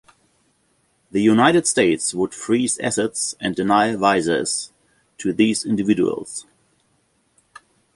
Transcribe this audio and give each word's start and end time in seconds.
The 1.11 1.21
United 1.21 1.67
States 1.67 2.11
would 2.15 2.33
freeze 2.33 2.79
assets 2.79 3.35
and 3.39 3.55
deny 3.55 3.95
visas 3.95 4.71
to 5.19 5.31
these 5.31 5.63
individuals. 5.63 6.47